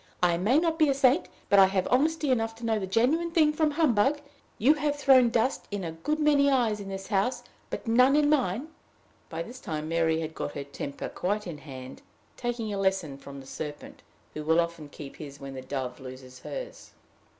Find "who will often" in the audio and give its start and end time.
14.33-14.89